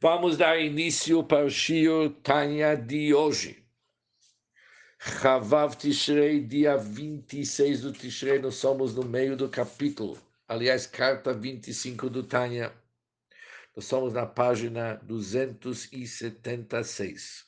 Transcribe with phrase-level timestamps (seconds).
[0.00, 3.64] Vamos dar início para o Shio Tanya de hoje.
[4.98, 10.20] Chavav Tishrei, dia 26 do Tishrei, nós somos no meio do capítulo.
[10.48, 12.72] Aliás, carta 25 do Tanya.
[13.76, 17.44] Nós somos na página 276.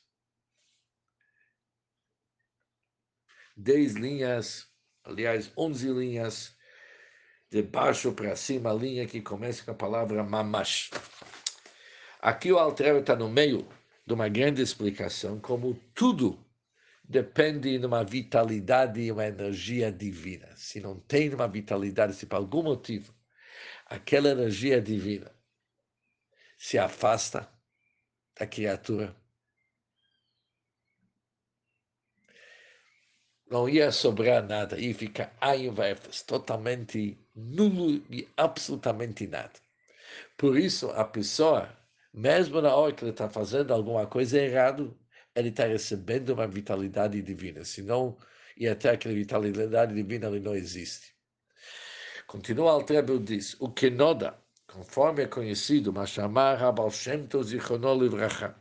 [3.57, 4.69] Dez linhas,
[5.03, 6.55] aliás, onze linhas,
[7.51, 10.91] de baixo para cima, a linha que começa com a palavra mamash.
[12.21, 13.67] Aqui o Alter está no meio
[14.07, 16.45] de uma grande explicação, como tudo
[17.05, 20.49] depende de uma vitalidade e uma energia divina.
[20.57, 23.15] Se não tem uma vitalidade, se por algum motivo
[23.87, 25.31] aquela energia divina
[26.59, 27.49] se afasta
[28.39, 29.15] da criatura,
[33.49, 39.53] não ia sobrar nada, ia ficar Ayurvedas, totalmente nulo e absolutamente nada.
[40.37, 41.76] Por isso, a pessoa,
[42.17, 44.89] mesmo na hora que ele está fazendo alguma coisa errada,
[45.35, 48.17] ele está recebendo uma vitalidade divina, senão,
[48.57, 51.15] e até aquela vitalidade divina ele não existe.
[52.27, 54.35] Continua Altrebe diz, o que noda,
[54.67, 57.53] conforme é conhecido, mas chamar Rabal Shem Tov
[58.01, 58.55] Livracha,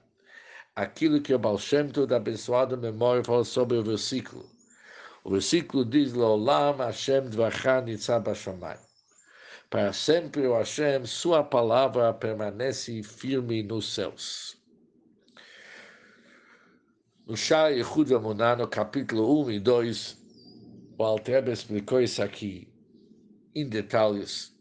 [0.75, 4.45] aquilo que o Baal Shem Tov da abençoada memória sobre o versículo.
[5.23, 8.21] O versículo diz, Leolam Hashem Dvacha Nitzah.
[9.69, 14.57] Para sempre o Hashem, sua palavra permanece firme nos céus.
[17.25, 20.17] No Shah Yehud Amuná, no capítulo 1 e 2,
[20.97, 22.67] o Altrebe explicou isso aqui
[23.55, 24.53] em detalhes.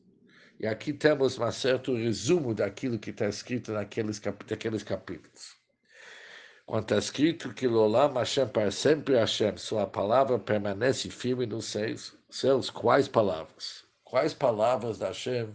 [0.59, 5.55] E aqui temos um certo resumo daquilo que está escrito naqueles, cap naqueles capítulos.
[6.65, 12.15] Quando está escrito que Lolam Hashem para sempre Hashem, sua palavra permanece firme nos céus,
[12.31, 13.84] céus quais palavras?
[14.15, 15.53] Quais palavras da Hashem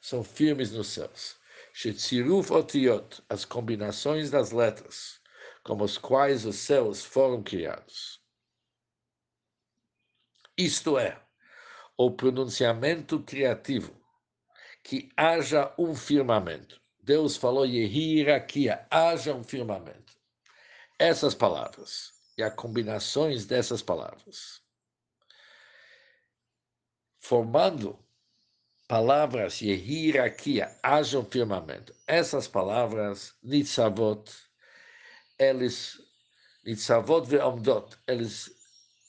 [0.00, 1.36] são firmes nos céus?
[1.74, 5.20] Shetziruf otiot, as combinações das letras,
[5.62, 8.18] como os quais os céus foram criados.
[10.56, 11.22] Isto é,
[11.94, 13.94] o pronunciamento criativo,
[14.82, 16.80] que haja um firmamento.
[17.02, 20.16] Deus falou hierarquia, haja um firmamento.
[20.98, 24.62] Essas palavras e as combinações dessas palavras,
[27.20, 27.98] formando
[28.88, 31.94] palavras e hierarquia, haja um firmamento.
[32.06, 34.24] Essas palavras, nitzavot,
[35.38, 36.00] eles,
[36.64, 38.50] nitzavot ve'omdot, eles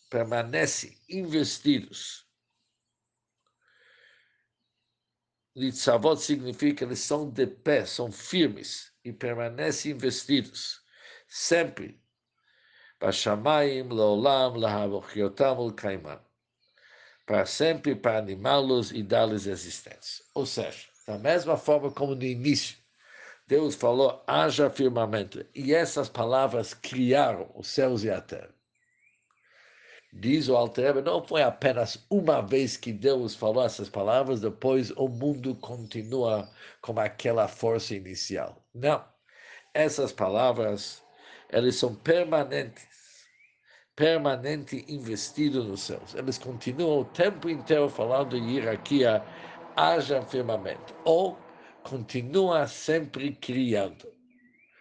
[0.09, 2.31] permanecem investidos
[5.53, 10.81] Nitzavot significa que eles são de pé, são firmes e permanecem investidos,
[11.27, 12.01] sempre.
[12.99, 16.21] Bashamayim, Laolam, Lahavochiotam, Ulkaiman.
[17.31, 20.21] Para sempre, para animá-los e dar-lhes existência.
[20.33, 22.75] Ou seja, da mesma forma como no início,
[23.47, 25.45] Deus falou, haja firmamento.
[25.55, 28.53] E essas palavras criaram os céus e a terra.
[30.11, 35.07] Diz o Alter não foi apenas uma vez que Deus falou essas palavras, depois o
[35.07, 38.61] mundo continua com aquela força inicial.
[38.73, 39.05] Não.
[39.73, 41.01] Essas palavras,
[41.47, 42.90] elas são permanentes,
[44.01, 46.15] permanente investido nos céus.
[46.15, 49.23] Eles continuam o tempo inteiro falando de hierarquia,
[49.75, 51.37] haja firmamento, ou
[51.83, 54.11] continua sempre criando.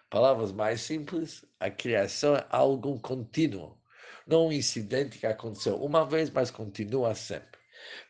[0.08, 3.78] Palavras mais simples, a criação é algo contínuo
[4.26, 7.60] não um incidente que aconteceu uma vez, mas continua sempre.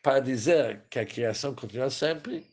[0.04, 2.47] Para dizer que a criação continua sempre,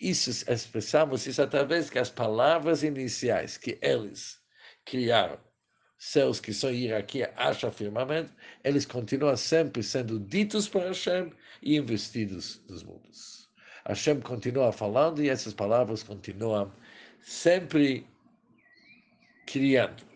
[0.00, 4.38] isso expressamos isso através que as palavras iniciais que eles
[4.86, 5.38] criaram,
[5.98, 8.32] céus que são hierarquia, acha firmamento,
[8.62, 13.50] eles continuam sempre sendo ditos por Hashem e investidos nos mundos.
[13.84, 16.72] Hashem continua falando e essas palavras continuam
[17.20, 18.06] sempre
[19.46, 20.06] criando.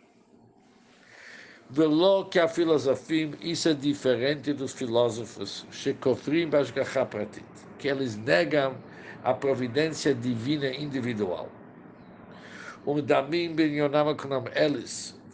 [1.71, 7.45] Velo que a filosofia, isso é diferente dos filósofos, shekofrim bashgacha pratit,
[7.79, 8.77] que eles negam
[9.25, 11.51] a providência divina individual.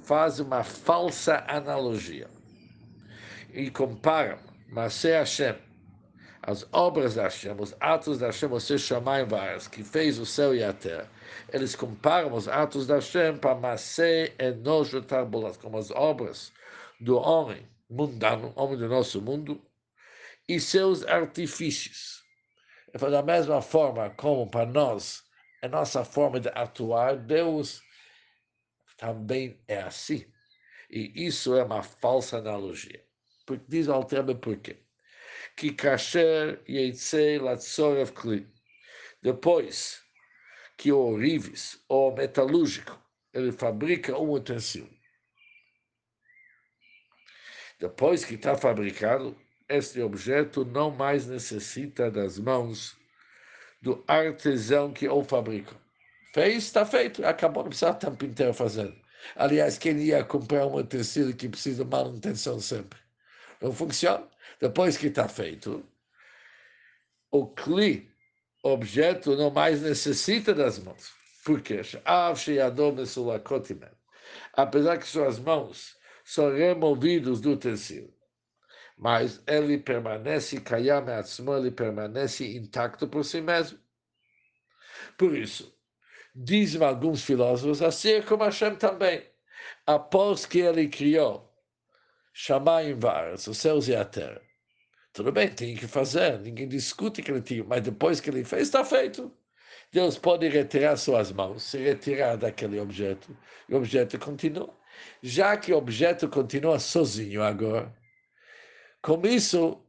[0.08, 2.31] Fazem uma falsa analogia
[3.52, 5.55] e comparam Masé Hashem,
[6.43, 8.88] as obras da Hashem, os atos da Hashem, os seus
[9.28, 11.10] vários, que fez o céu e a terra,
[11.52, 16.55] eles comparam os atos da Hashem para Masé Enojo Tarbulas, como as obras
[16.99, 19.60] do homem mundano, homem do nosso mundo,
[20.49, 22.22] e seus artifícios.
[22.99, 25.22] Da mesma forma como para nós,
[25.62, 27.87] a nossa forma de atuar, Deus
[28.98, 30.26] também é assim.
[30.90, 33.02] E isso é uma falsa analogia.
[33.66, 34.76] Diz o Altrebe por quê?
[35.56, 38.46] Que kasher yeitzei latzorev kli.
[39.22, 40.02] Depois
[40.76, 43.02] que o orives ou metalúrgico
[43.32, 44.98] ele fabrica um utensílio.
[47.80, 49.36] Depois que está fabricado,
[49.68, 52.96] este objeto não mais necessita das mãos
[53.80, 55.76] do artesão que o fabrica.
[56.34, 58.94] Fez, está feito, acabou, não precisa o tempo inteiro fazendo.
[59.36, 62.98] Aliás, quem ia comprar um utensílio que precisa de manutenção sempre?
[63.60, 64.28] Não funciona.
[64.60, 65.84] Depois que está feito,
[67.30, 68.10] o cli,
[68.62, 71.12] objeto, não mais necessita das mãos.
[71.44, 71.80] Por quê?
[74.52, 78.14] Apesar que suas mãos são removidos do utensílio,
[78.96, 81.06] mas ele permanece, kayam
[81.56, 83.78] ele permanece intacto por si mesmo.
[85.16, 85.77] Por isso,
[86.40, 89.26] dizem alguns filósofos, assim como Hashem também,
[89.85, 91.52] após que ele criou
[92.32, 94.40] Shamayim Varas, os céus e a terra,
[95.12, 98.62] tudo bem, tem que fazer, ninguém discute que ele tinha, mas depois que ele fez,
[98.62, 99.32] está feito.
[99.90, 103.37] Deus pode retirar suas mãos, se retirar daquele objeto,
[103.69, 104.73] e o objeto continua.
[105.23, 107.93] Já que o objeto continua sozinho agora,
[109.02, 109.82] com isso,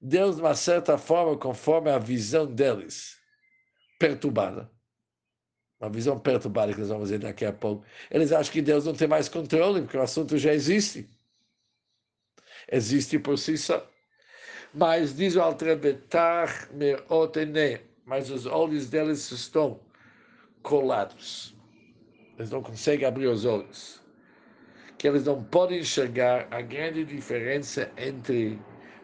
[0.00, 3.16] Deus, de uma certa forma, conforme a visão deles,
[3.98, 4.70] perturbada,
[5.80, 8.94] uma visão perturbada que nós vamos ver daqui a pouco, eles acham que Deus não
[8.94, 11.08] tem mais controle, porque o assunto já existe.
[12.70, 13.88] Existe por si só.
[14.74, 19.80] Mas diz o Altrebetar Meotene, mas os olhos deles estão
[20.62, 21.54] colados.
[22.38, 24.00] Eles não conseguem abrir os olhos.
[24.98, 28.58] Que eles não podem enxergar a grande diferença entre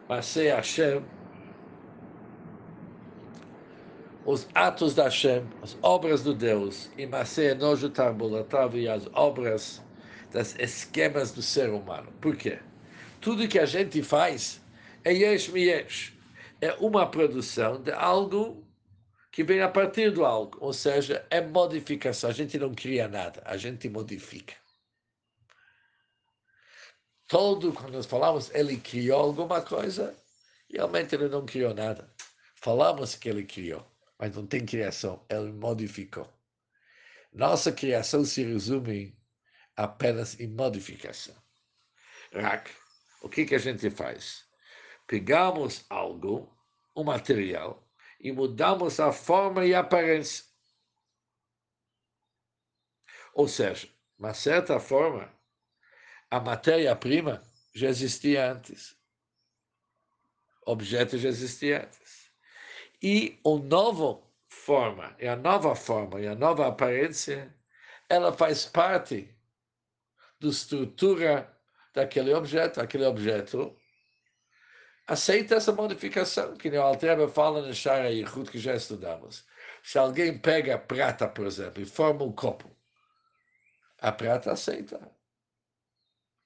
[0.09, 1.03] Masei Hashem,
[4.25, 9.81] os atos da Hashem, as obras do Deus, e Masei Enojo Tarbulatav e as obras
[10.31, 12.11] das esquemas do ser humano.
[12.21, 12.59] Por quê?
[13.19, 14.61] Tudo que a gente faz
[15.03, 16.13] é yesh mi yesh.
[16.61, 18.65] É uma produção de algo
[19.31, 22.29] que vem a partir do algo, ou seja, é modificação.
[22.29, 24.53] A gente não cria nada, a gente modifica.
[27.27, 30.15] Todo, quando nós falamos, ele criou alguma coisa,
[30.71, 32.13] realmente ele não criou nada.
[32.55, 33.85] Falamos que ele criou,
[34.23, 36.33] mas não tem criação, ele modificou.
[37.33, 39.21] Nossa criação se resume
[39.75, 41.35] apenas em modificação.
[42.31, 42.71] Rak,
[43.21, 44.47] o que, que a gente faz?
[45.05, 46.57] Pegamos algo,
[46.95, 47.85] um material,
[48.17, 50.45] e mudamos a forma e a aparência.
[53.33, 55.37] Ou seja, uma certa forma,
[56.31, 57.43] a matéria-prima
[57.75, 58.97] já existia antes.
[60.65, 62.22] O objeto já existia antes.
[63.03, 67.53] E a nova forma, e a nova forma, e a nova aparência,
[68.09, 69.35] ela faz parte
[70.39, 71.53] da estrutura
[71.93, 72.79] daquele objeto.
[72.79, 73.77] Aquele objeto
[75.05, 79.45] aceita essa modificação, que o Altreba fala no Shara Yichud, que já estudamos.
[79.83, 82.73] Se alguém pega prata, por exemplo, e forma um copo,
[83.99, 85.11] a prata aceita.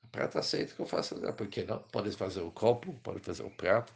[0.04, 1.84] A prata aceita que eu faça, por que não?
[1.84, 3.94] Pode fazer o copo, pode fazer o prato,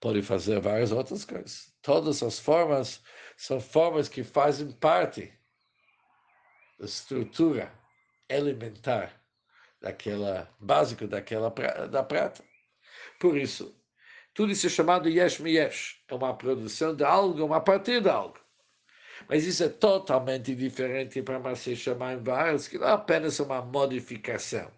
[0.00, 1.72] pode fazer várias outras coisas.
[1.82, 3.02] Todas as formas
[3.36, 5.32] são formas que fazem parte
[6.78, 7.72] da estrutura
[8.28, 9.20] elementar
[9.80, 11.50] daquela básico daquela
[11.88, 12.44] da prata.
[13.18, 13.74] Por isso,
[14.34, 16.02] tudo isso é chamado yesh mi yesh.
[16.08, 18.38] É uma produção de algo, uma partir de algo.
[19.28, 24.70] Mas isso é totalmente diferente para Masei Shamayim Vaaretz, que não é apenas uma modificação.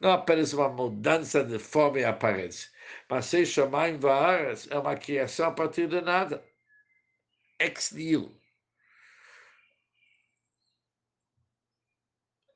[0.00, 2.68] Não é apenas uma mudança de forma e aparência.
[3.08, 6.44] Masei Shamayim Vaaretz é uma criação a partir de nada.
[7.58, 8.40] Ex nihilo.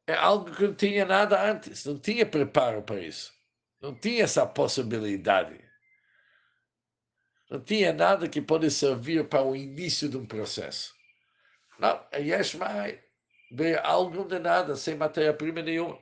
[0.07, 3.33] É algo que não tinha nada antes, não tinha preparo para isso.
[3.81, 5.63] Não tinha essa possibilidade.
[7.51, 10.95] Não tinha nada que pode servir para o início de um processo.
[11.79, 13.03] Não, é Yeshmai.
[13.53, 15.99] Veio algo de nada, sem matéria-prima nenhuma.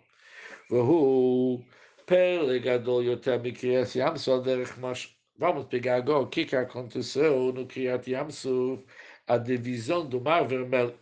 [5.37, 8.85] Vamos pegar agora o que, que aconteceu no Kriyat Yamsuf,
[9.27, 10.99] a divisão do Mar Vermelho.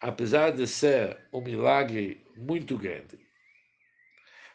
[0.00, 3.18] Apesar de ser um milagre muito grande,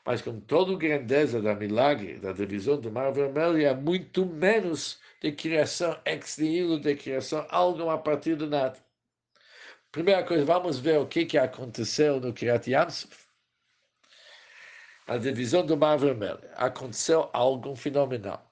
[0.05, 4.99] mas com toda a grandeza da milagre, da divisão do Mar Vermelho, é muito menos
[5.21, 8.77] de criação ex nihilo, de criação algo a partir do nada.
[9.91, 13.22] Primeira coisa, vamos ver o que, que aconteceu no Kirat Yamsuf.
[15.05, 16.39] A divisão do Mar Vermelho.
[16.55, 18.49] Aconteceu algo fenomenal.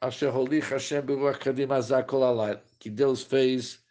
[2.80, 3.82] Que Deus fez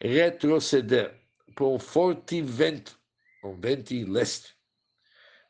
[0.00, 1.14] retroceder
[1.56, 2.98] por um forte vento,
[3.44, 4.54] um vento leste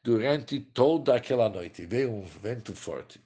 [0.03, 1.85] durante toda aquela noite.
[1.85, 3.21] Veio um vento forte.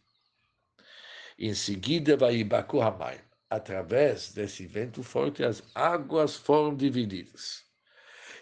[1.39, 3.21] Em seguida, vai Ibaku Hamai.
[3.49, 7.65] através desse vento forte, as águas foram divididas.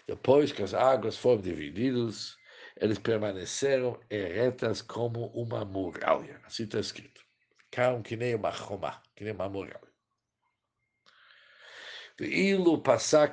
[0.07, 2.35] Depois que as águas foram divididas,
[2.77, 6.41] eles permaneceram eretas como uma muralha.
[6.43, 7.23] Assim está escrito.
[7.57, 9.93] Ficaram que nem uma roma, que nem uma muralha.
[12.19, 13.31] Veilo passar.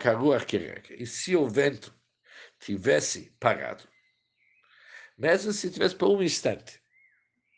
[0.90, 1.94] E se o vento
[2.58, 3.88] tivesse parado,
[5.18, 6.78] mesmo se tivesse por um instante,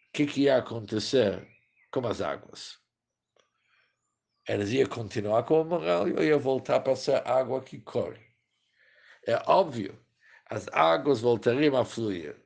[0.09, 1.47] o que, que ia acontecer
[1.91, 2.79] com as águas?
[4.47, 8.23] Elas iam continuar com a muralha ou ia voltar para ser água que corre?
[9.27, 10.04] É óbvio,
[10.47, 12.37] as águas voltariam a fluir.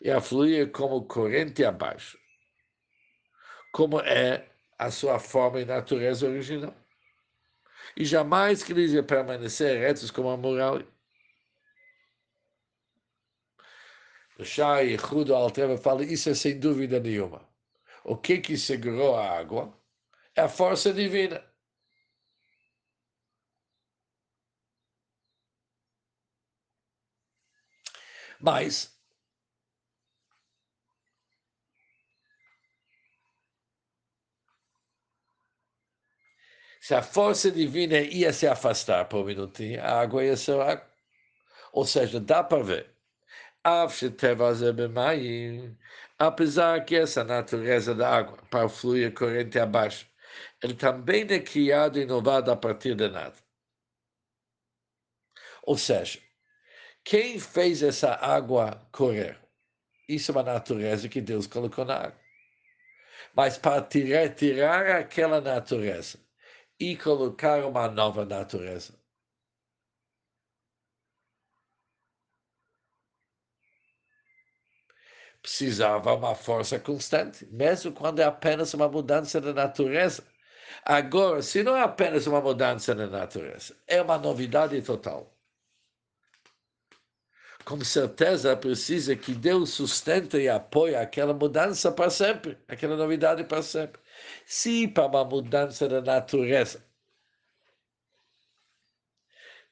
[0.00, 2.18] E a fluir como corrente abaixo.
[3.72, 6.74] Como é a sua forma e natureza original
[7.96, 10.86] e jamais que eles iam permanecer retos como a muralha.
[14.38, 17.46] O Shai Hudo Altreva fala, isso é sem dúvida nenhuma.
[18.04, 19.78] O que que segurou a água
[20.34, 21.44] é a força divina.
[28.42, 28.92] Mas
[36.82, 40.56] Se a força divina ia se afastar por um minutinho, a água ia ser.
[41.72, 42.90] Ou seja, dá para ver.
[46.18, 50.06] Apesar que essa natureza da água, para fluir corrente abaixo,
[50.62, 53.34] ele também é criado e inovado a partir de nada.
[55.62, 56.20] Ou seja,
[57.04, 59.38] quem fez essa água correr?
[60.08, 62.20] Isso é uma natureza que Deus colocou na água.
[63.34, 66.18] Mas para tirar, tirar aquela natureza
[66.78, 68.94] e colocar uma nova natureza.
[75.42, 80.24] Precisava uma força constante, mesmo quando é apenas uma mudança da natureza.
[80.84, 85.31] Agora, se não é apenas uma mudança da natureza, é uma novidade total.
[87.72, 93.62] Com certeza precisa que Deus sustente e apoie aquela mudança para sempre, aquela novidade para
[93.62, 93.98] sempre.
[94.44, 96.84] Se para uma mudança da natureza,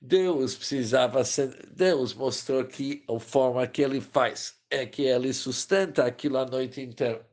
[0.00, 6.06] Deus precisava ser, Deus mostrou que a forma que ele faz é que ele sustenta
[6.06, 7.28] aquilo a noite inteira.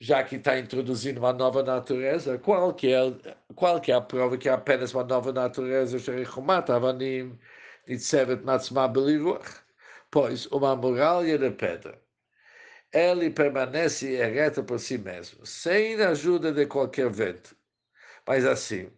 [0.00, 3.00] Já que está introduzindo uma nova natureza, qual que é,
[3.54, 5.98] qual que é a prova que é apenas uma nova natureza?
[10.10, 12.00] Pois uma muralha de pedra
[12.92, 17.56] ele permanece ereta por si mesmo, sem a ajuda de qualquer vento.
[18.26, 18.90] Mas assim,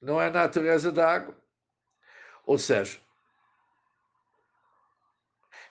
[0.00, 1.36] não é a natureza da água.
[2.46, 3.00] Ou seja,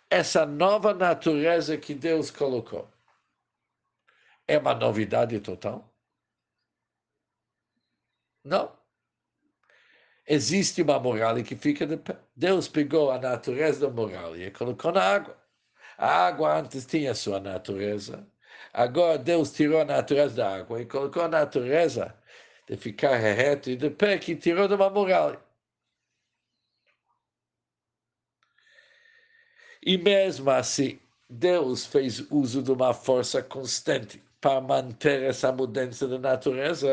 [0.10, 2.90] essa nova natureza que Deus colocou
[4.48, 5.94] é uma novidade total?
[8.44, 8.77] Não.
[10.28, 12.18] Existe uma muralha que fica de pé.
[12.36, 15.38] Deus pegou a natureza da muralha e colocou na água.
[15.98, 18.28] A água antes tinha sua natureza.
[18.74, 22.14] Agora Deus tirou a natureza da água e colocou a natureza
[22.68, 25.40] de ficar reto e de pé que tirou de uma muralha.
[29.82, 36.20] E mesmo assim, Deus fez uso de uma força constante para manter essa mudança da
[36.20, 36.90] natureza.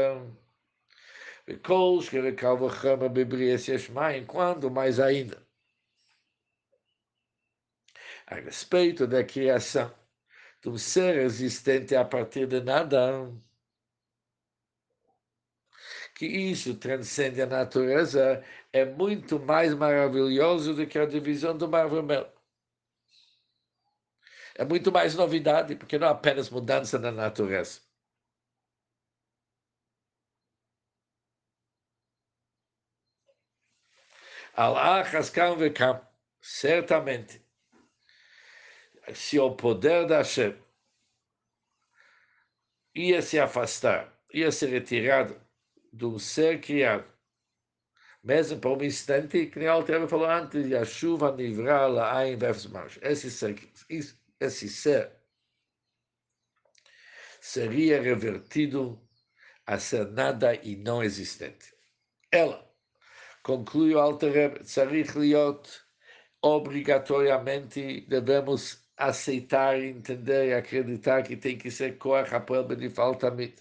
[4.26, 5.46] Quando mais ainda
[8.26, 9.92] a respeito da criação
[10.62, 13.30] de um ser existente a partir de nada,
[16.14, 21.88] que isso transcende a natureza, é muito mais maravilhoso do que a divisão do Mar
[21.88, 22.32] Vermelho.
[24.56, 27.83] É muito mais novidade, porque não é apenas mudança na natureza.
[34.56, 36.00] Al-Achas Kam Vekam,
[36.40, 37.44] certamente,
[39.12, 40.56] se o poder da Hashem
[42.94, 45.40] ia se afastar, ia ser retirado
[45.92, 47.04] do ser criado,
[48.22, 52.36] mesmo por um instante, que nem a Altera falou antes, a chuva nivrar lá em
[52.36, 52.98] Vefsmarsh.
[53.02, 53.56] Esse ser,
[54.40, 55.12] esse ser
[57.40, 59.04] seria revertido
[59.66, 61.74] a ser nada e não existente.
[62.30, 62.73] Ela,
[63.44, 64.64] conclui o Alter
[65.14, 65.68] Liot,
[66.42, 73.56] obrigatoriamente devemos aceitar, entender e acreditar que tem que ser Koach Hapoel Benifal Tamid,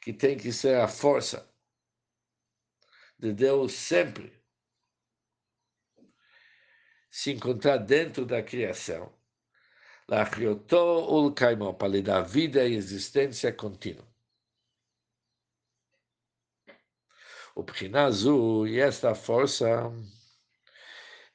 [0.00, 1.48] que tem que ser a força
[3.18, 4.32] de Deus sempre
[7.10, 9.12] se encontrar dentro da criação,
[10.06, 14.13] para lhe dar vida e existência contínua.
[17.54, 19.92] O Prinazu, e esta força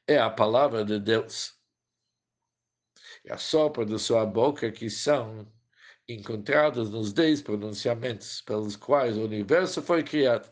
[0.08, 1.54] é a palavra de Deus.
[3.24, 5.48] E a sopra de sua boca que são
[6.08, 10.50] encontrados nos dez pronunciamentos pelos quais o universo foi criado.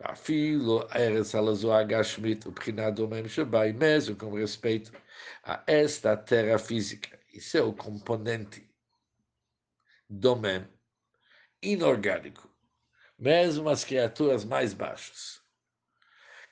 [0.00, 3.24] Afilo Eretz Alazoa Gashmit, o Prinado Mem
[3.74, 4.92] mesmo com respeito
[5.44, 8.68] a esta terra física e seu componente
[10.10, 10.66] domem
[11.62, 12.51] inorgânico,
[13.22, 15.40] mesmo as criaturas mais baixas,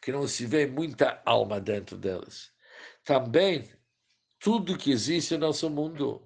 [0.00, 2.52] que não se vê muita alma dentro delas.
[3.04, 3.68] Também
[4.38, 6.22] tudo que existe no nosso mundo,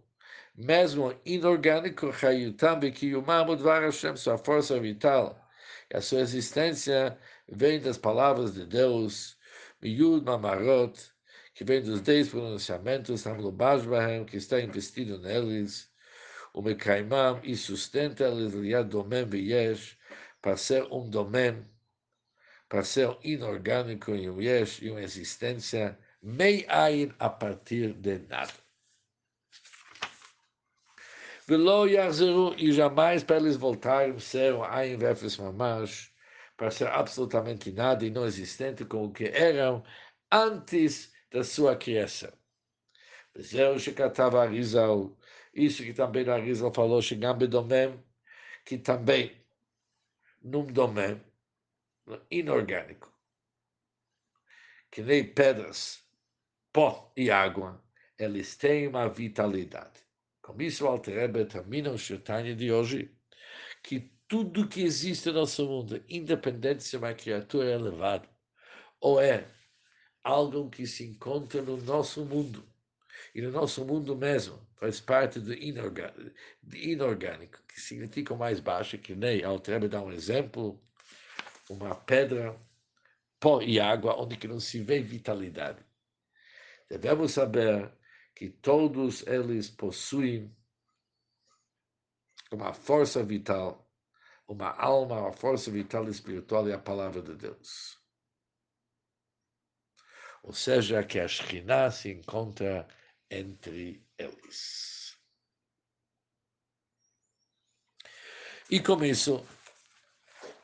[0.54, 2.12] mesmo inorgânico,
[4.16, 5.48] sua força vital,
[5.90, 9.38] e a sua existência vem das palavras de Deus,
[9.80, 10.92] Miyud Mamarot,
[11.54, 13.24] que vem dos dez pronunciamentos,
[14.26, 15.90] que está investido neles,
[16.52, 19.96] o Mekaimam, e sustenta eles, Liad Domem Viesh,
[20.44, 21.66] para ser um domem,
[22.68, 26.66] para ser inorgânico e um yesh, e uma existência mei
[27.18, 28.52] a partir de nada.
[31.46, 36.12] Velo Yarzeru, e jamais para eles voltarem ser um ain vefes mamash,
[36.58, 39.82] para ser absolutamente nada e não existente com o que eram
[40.30, 42.32] antes da sua criação.
[43.40, 45.16] Zeu Shekatav Arizal,
[45.54, 47.98] isso que também Arizal falou, Shegam Bedomem,
[48.62, 49.43] que também
[50.44, 51.20] num domem
[52.30, 53.10] inorgânico,
[54.90, 56.06] que nem pedras,
[56.70, 57.82] pó e água,
[58.18, 60.00] eles têm uma vitalidade.
[60.42, 63.16] Com isso, o Alter termina o Shirtanya de hoje,
[63.82, 68.28] que tudo que existe no nosso mundo, independente se é uma criatura elevada
[69.00, 69.46] ou é
[70.22, 72.66] algo que se encontra no nosso mundo.
[73.34, 76.36] E no nosso mundo mesmo faz parte do inorgânico,
[76.72, 80.82] inorgânico que significa o mais baixo, que nem Altrebe dá um exemplo,
[81.70, 82.58] uma pedra,
[83.38, 85.84] pó e água, onde que não se vê vitalidade.
[86.88, 87.92] Devemos saber
[88.34, 90.54] que todos eles possuem
[92.52, 93.88] uma força vital,
[94.46, 98.04] uma alma, uma força vital espiritual e a palavra de Deus
[100.44, 102.86] ou seja, que a Shekhinah se encontra
[103.30, 105.16] entre eles.
[108.70, 109.46] E com isso,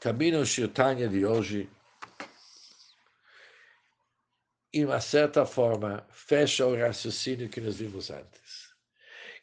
[0.01, 1.69] termina o Shirtanya de hoje
[4.73, 8.75] e, uma certa forma, fecha o raciocínio que nós vimos antes.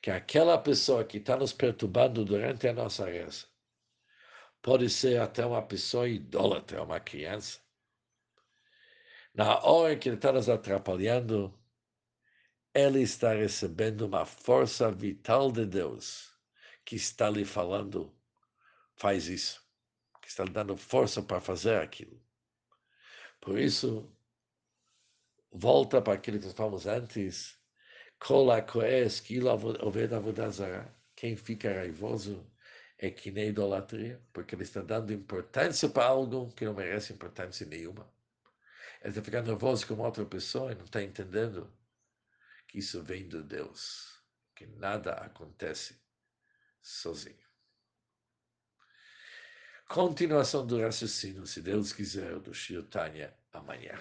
[0.02, 3.46] Que aquela pessoa que está nos perturbando durante a nossa reza
[4.62, 7.60] pode ser até uma pessoa idólatra, uma criança,
[9.34, 11.54] na hora que ele está nos atrapalhando,
[12.78, 16.32] ele está recebendo uma força vital de Deus
[16.86, 18.16] que está lhe falando,
[18.96, 19.66] faz isso,
[20.22, 22.22] que está lhe dando força para fazer aquilo.
[23.42, 24.08] Por isso,
[25.52, 27.58] volta para aquilo que nós falamos antes,
[31.16, 32.48] quem fica raivoso
[33.00, 37.66] é que nem idolatria, porque ele está dando importância para algo que não merece importância
[37.66, 38.08] nenhuma.
[39.02, 41.76] Ele está ficando nervoso com outra pessoa e não está entendendo
[42.68, 44.22] que isso vem de Deus,
[44.56, 46.00] que nada acontece
[46.82, 47.48] sozinho.
[49.88, 53.98] Continuação do raciocínio, se Deus quiser, do Shirtanya amanhã.